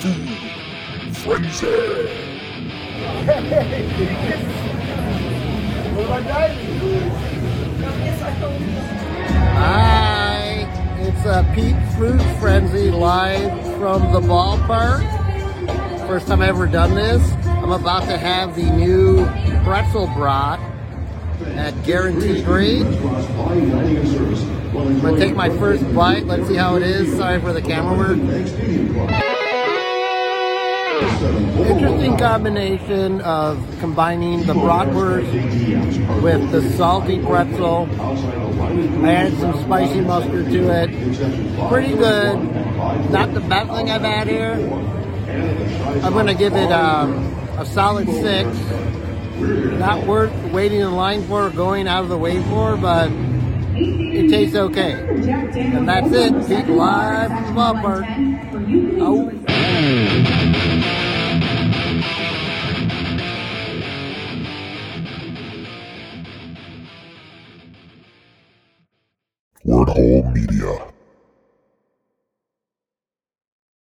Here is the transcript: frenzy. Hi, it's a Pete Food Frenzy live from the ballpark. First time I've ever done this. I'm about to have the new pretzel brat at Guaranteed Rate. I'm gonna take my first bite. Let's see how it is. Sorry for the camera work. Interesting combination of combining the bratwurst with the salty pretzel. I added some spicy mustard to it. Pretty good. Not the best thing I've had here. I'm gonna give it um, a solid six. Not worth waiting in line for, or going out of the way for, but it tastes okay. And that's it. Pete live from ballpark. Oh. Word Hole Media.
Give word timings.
frenzy. 0.00 0.16
Hi, 9.56 10.66
it's 11.00 11.24
a 11.26 11.44
Pete 11.54 11.76
Food 11.98 12.22
Frenzy 12.40 12.90
live 12.90 13.50
from 13.76 14.10
the 14.12 14.20
ballpark. 14.20 15.06
First 16.06 16.28
time 16.28 16.40
I've 16.40 16.48
ever 16.48 16.66
done 16.66 16.94
this. 16.94 17.20
I'm 17.44 17.72
about 17.72 18.04
to 18.04 18.16
have 18.16 18.56
the 18.56 18.70
new 18.70 19.26
pretzel 19.64 20.06
brat 20.06 20.60
at 21.44 21.74
Guaranteed 21.84 22.46
Rate. 22.46 22.86
I'm 22.86 23.02
gonna 25.02 25.18
take 25.18 25.36
my 25.36 25.50
first 25.58 25.84
bite. 25.94 26.24
Let's 26.24 26.48
see 26.48 26.56
how 26.56 26.76
it 26.76 26.82
is. 26.82 27.14
Sorry 27.18 27.38
for 27.38 27.52
the 27.52 27.60
camera 27.60 27.98
work. 27.98 28.16
Interesting 31.00 32.16
combination 32.16 33.20
of 33.22 33.58
combining 33.80 34.44
the 34.46 34.54
bratwurst 34.54 36.22
with 36.22 36.50
the 36.50 36.62
salty 36.76 37.22
pretzel. 37.24 37.88
I 39.04 39.12
added 39.12 39.38
some 39.38 39.58
spicy 39.62 40.00
mustard 40.00 40.46
to 40.46 40.70
it. 40.70 41.68
Pretty 41.68 41.94
good. 41.94 42.36
Not 43.10 43.32
the 43.34 43.40
best 43.40 43.70
thing 43.70 43.90
I've 43.90 44.02
had 44.02 44.28
here. 44.28 44.52
I'm 46.04 46.12
gonna 46.12 46.34
give 46.34 46.54
it 46.54 46.70
um, 46.70 47.12
a 47.58 47.64
solid 47.64 48.06
six. 48.08 48.48
Not 49.78 50.06
worth 50.06 50.32
waiting 50.52 50.80
in 50.80 50.92
line 50.92 51.26
for, 51.26 51.46
or 51.46 51.50
going 51.50 51.88
out 51.88 52.02
of 52.02 52.10
the 52.10 52.18
way 52.18 52.42
for, 52.44 52.76
but 52.76 53.10
it 53.74 54.28
tastes 54.28 54.56
okay. 54.56 54.92
And 54.92 55.88
that's 55.88 56.12
it. 56.12 56.32
Pete 56.46 56.68
live 56.68 57.30
from 57.30 57.54
ballpark. 57.54 59.00
Oh. 59.00 59.49
Word 70.00 70.24
Hole 70.24 70.32
Media. 70.32 70.99